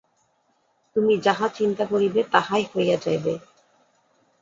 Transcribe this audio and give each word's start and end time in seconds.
তুমি 0.95 1.13
যাহা 1.17 1.47
চিন্তা 1.49 1.83
করিবে, 1.85 2.19
তাহাই 2.33 2.63
হইয়া 2.71 2.97
যাইবে। 2.97 3.33